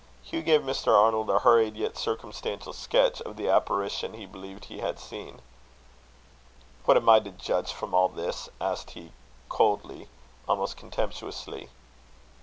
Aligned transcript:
Hugh 0.23 0.41
gave 0.41 0.61
Mr. 0.63 0.91
Arnold 0.97 1.29
a 1.29 1.37
hurried 1.37 1.75
yet 1.75 1.95
circumstantial 1.95 2.73
sketch 2.73 3.21
of 3.21 3.35
the 3.37 3.47
apparition 3.47 4.15
he 4.15 4.25
believed 4.25 4.65
he 4.65 4.79
had 4.79 4.97
seen. 4.97 5.43
"What 6.85 6.97
am 6.97 7.07
I 7.07 7.19
to 7.19 7.29
judge 7.29 7.71
from 7.71 7.93
all 7.93 8.09
this?" 8.09 8.49
asked 8.59 8.89
he, 8.97 9.11
coldly, 9.47 10.07
almost 10.47 10.75
contemptuously. 10.75 11.69